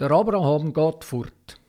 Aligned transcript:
Der 0.00 0.12
Abraham 0.12 0.72
geht 0.72 1.04
fort. 1.04 1.60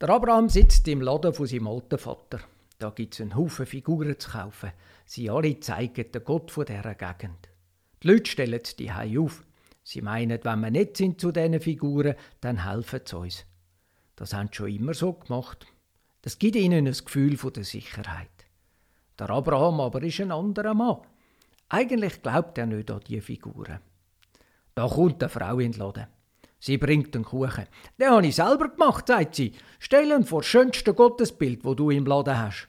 Der 0.00 0.08
Abraham 0.08 0.48
sitzt 0.48 0.88
im 0.88 1.02
Laden 1.02 1.34
von 1.34 1.46
seinem 1.46 1.68
alten 1.68 1.98
Vater. 1.98 2.40
Da 2.78 2.88
gibt 2.88 3.12
es 3.12 3.20
einen 3.20 3.36
Haufen 3.36 3.66
Figuren 3.66 4.18
zu 4.18 4.30
kaufen. 4.30 4.72
Sie 5.04 5.28
alle 5.28 5.60
zeigen 5.60 6.10
den 6.10 6.24
Gott 6.24 6.50
von 6.50 6.64
dieser 6.64 6.94
Gegend. 6.94 7.50
Die 8.02 8.08
Leute 8.08 8.30
stellen 8.30 8.62
die 8.78 8.90
auf. 8.90 9.44
Sie 9.84 10.00
meinen, 10.00 10.42
wenn 10.42 10.60
wir 10.60 10.70
nicht 10.70 10.96
sind 10.96 11.20
zu 11.20 11.30
diesen 11.30 11.60
Figuren, 11.60 12.14
dann 12.40 12.64
helfen 12.64 13.00
sie 13.04 13.18
uns. 13.18 13.44
Das 14.16 14.32
haben 14.32 14.48
sie 14.48 14.54
schon 14.54 14.74
immer 14.74 14.94
so 14.94 15.12
gemacht. 15.12 15.66
Das 16.22 16.38
gibt 16.38 16.56
ihnen 16.56 16.86
ein 16.86 16.94
Gefühl 16.94 17.36
von 17.36 17.52
der 17.52 17.64
Sicherheit. 17.64 18.30
Der 19.18 19.28
Abraham 19.28 19.78
aber 19.82 20.02
ist 20.04 20.22
ein 20.22 20.32
anderer 20.32 20.72
Mann. 20.72 21.02
Eigentlich 21.68 22.22
glaubt 22.22 22.56
er 22.56 22.64
nicht 22.64 22.90
an 22.90 23.00
diese 23.06 23.20
Figuren. 23.20 23.80
Da 24.74 24.88
kommt 24.88 25.22
eine 25.22 25.28
Frau 25.28 25.58
in 25.58 25.72
den 25.72 25.78
Laden. 25.78 26.06
Sie 26.64 26.78
bringt 26.78 27.12
den 27.12 27.24
Kuchen. 27.24 27.66
Den 27.98 28.10
habe 28.10 28.24
ich 28.24 28.36
selber 28.36 28.68
gemacht, 28.68 29.08
sagt 29.08 29.34
sie. 29.34 29.52
Stellen 29.80 30.24
vor 30.24 30.42
das 30.42 30.46
schönste 30.46 30.94
Gottesbild, 30.94 31.64
wo 31.64 31.74
du 31.74 31.90
im 31.90 32.06
Laden 32.06 32.38
hast. 32.38 32.68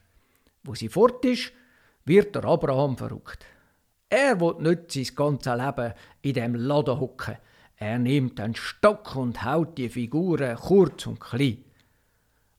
Wo 0.63 0.73
sie 0.73 0.89
fort 0.89 1.23
ist, 1.25 1.51
wird 2.03 2.33
der 2.33 2.43
Abraham 2.45 2.97
verrückt. 2.97 3.45
Er 4.09 4.41
will 4.41 4.55
nicht 4.61 4.91
sein 4.91 5.15
ganzes 5.15 5.55
Leben 5.55 5.93
in 6.23 6.33
dem 6.33 6.55
Laden 6.55 6.99
hocken. 6.99 7.37
Er 7.75 7.99
nimmt 7.99 8.39
einen 8.39 8.55
Stock 8.55 9.15
und 9.15 9.45
haut 9.45 9.77
die 9.77 9.89
Figuren 9.89 10.55
kurz 10.55 11.05
und 11.05 11.19
klein. 11.19 11.63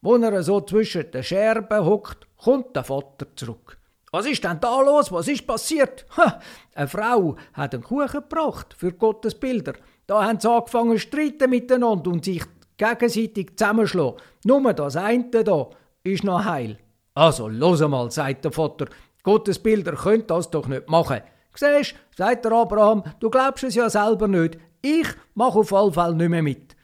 Wo 0.03 0.15
er 0.15 0.43
so 0.45 0.61
zwischen 0.61 1.11
den 1.11 1.25
Scherben 1.25 1.85
hockt, 1.85 2.29
kommt 2.37 2.77
der 2.77 2.85
Vater 2.85 3.27
zurück. 3.35 3.77
Was 4.15 4.27
ist 4.27 4.45
denn 4.45 4.61
da 4.61 4.81
los? 4.81 5.11
Was 5.11 5.27
ist 5.27 5.45
passiert? 5.45 6.07
Ha, 6.17 6.39
eine 6.77 6.87
Frau 6.87 7.35
hat 7.53 7.75
einen 7.75 7.83
Kuchen 7.83 8.07
gebracht 8.07 8.73
für 8.79 8.93
Gottes 8.93 9.35
Bilder. 9.35 9.73
Da 10.07 10.25
haben 10.25 10.39
sie 10.39 10.49
angefangen 10.49 10.93
zu 10.93 10.99
streiten 10.99 11.51
miteinander 11.51 12.13
und 12.13 12.25
sich 12.25 12.45
gegenseitig 12.77 13.57
zusammenschlagen. 13.57 14.21
Nur 14.45 14.73
das 14.73 14.95
eine 14.95 15.29
da 15.43 15.69
ist 16.05 16.23
noch 16.23 16.45
heil. 16.45 16.79
Also, 17.15 17.49
los 17.49 17.81
mal, 17.81 18.09
sagt 18.13 18.45
der 18.45 18.53
Vater, 18.53 18.87
Gottes 19.25 19.59
Bilder 19.59 19.97
könnt 19.97 20.31
das 20.31 20.49
doch 20.49 20.69
nicht 20.69 20.89
machen. 20.89 21.21
Siehst, 21.57 21.97
sagt 22.17 22.45
der 22.45 22.53
Abraham, 22.53 23.03
du 23.19 23.29
glaubst 23.29 23.65
es 23.65 23.75
ja 23.75 23.91
selber 23.91 24.29
nicht. 24.29 24.59
Ich 24.81 25.09
mache 25.35 25.59
auf 25.59 25.73
alle 25.73 25.91
Fälle 25.91 26.15
nicht 26.15 26.29
mehr 26.29 26.43
mit. 26.45 26.77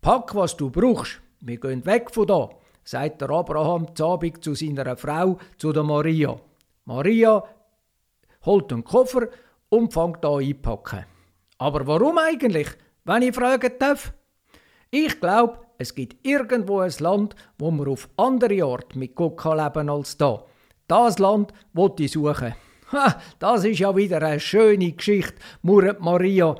Pack, 0.00 0.34
was 0.34 0.56
du 0.56 0.70
brauchst. 0.70 1.20
Wir 1.40 1.60
gehen 1.60 1.84
weg 1.84 2.10
von 2.10 2.26
da 2.26 2.48
sagt 2.88 3.20
der 3.20 3.28
Abraham 3.28 3.86
Abend 4.00 4.42
zu 4.42 4.54
seiner 4.54 4.96
Frau, 4.96 5.36
zu 5.58 5.74
der 5.74 5.82
Maria. 5.82 6.40
Maria 6.86 7.44
holt 8.46 8.70
den 8.70 8.82
Koffer 8.82 9.28
und 9.68 9.92
fängt 9.92 10.24
an 10.24 10.42
einpacken. 10.42 11.04
Aber 11.58 11.86
warum 11.86 12.16
eigentlich, 12.16 12.68
wenn 13.04 13.22
ich 13.22 13.34
fragen 13.34 13.72
darf? 13.78 14.14
Ich 14.90 15.20
glaube, 15.20 15.58
es 15.76 15.94
gibt 15.94 16.26
irgendwo 16.26 16.78
ein 16.78 16.94
Land, 16.98 17.36
wo 17.58 17.70
man 17.70 17.88
auf 17.88 18.08
andere 18.16 18.64
Art 18.64 18.96
mit 18.96 19.14
Gott 19.14 19.36
kann 19.36 19.58
leben 19.58 19.90
als 19.90 20.16
da. 20.16 20.44
Das 20.86 21.18
Land 21.18 21.52
wo 21.74 21.94
ich 21.98 22.10
suchen. 22.10 22.54
Ha, 22.92 23.20
das 23.38 23.64
ist 23.64 23.80
ja 23.80 23.94
wieder 23.94 24.22
eine 24.22 24.40
schöne 24.40 24.92
Geschichte, 24.92 25.34
murrt 25.60 26.00
Maria. 26.00 26.54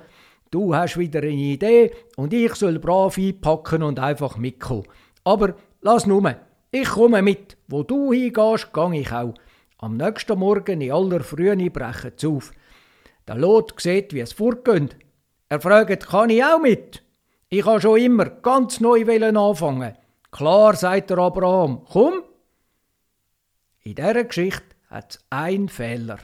Du 0.51 0.75
hast 0.75 0.99
wieder 0.99 1.21
eine 1.21 1.31
Idee 1.31 1.91
und 2.17 2.35
ich 2.35 2.55
soll 2.55 2.79
brav 2.79 3.17
einpacken 3.17 3.83
und 3.83 3.99
einfach 3.99 4.37
mitkommen. 4.37 4.85
Aber 5.25 5.55
Lass 5.81 6.07
nur, 6.07 6.35
ich 6.71 6.89
komme 6.89 7.23
mit. 7.23 7.57
Wo 7.69 7.83
du 7.83 8.13
hingehst, 8.13 8.73
gang 8.73 8.95
ich 8.95 9.13
auch. 9.13 9.35
Am 9.79 9.97
nächsten 9.97 10.39
Morgen 10.39 10.81
in 10.81 10.93
aller 10.93 11.21
Frühe 11.21 11.71
brechen 11.71 12.13
sie 12.17 12.27
auf. 12.27 12.53
Der 13.27 13.37
Lot 13.37 13.81
sieht, 13.81 14.13
wie 14.13 14.21
es 14.21 14.33
vorgeht. 14.33 14.97
Er 15.49 15.61
fragt, 15.61 16.09
kann 16.09 16.31
ich 16.31 16.45
auch 16.45 16.61
mit? 16.61 17.03
Ich 17.49 17.65
habe 17.65 17.81
schon 17.81 18.01
immer 18.01 18.27
ganz 18.27 18.81
neu 18.81 19.05
anfangen. 19.21 19.97
Klar, 20.31 20.75
sagt 20.77 21.11
der 21.11 21.19
Abraham, 21.19 21.85
komm. 21.91 22.23
In 23.83 23.95
dieser 23.95 24.25
Geschichte 24.25 24.77
hat 24.91 25.15
es 25.15 25.25
einen 25.31 25.69
Fehler. 25.69 26.19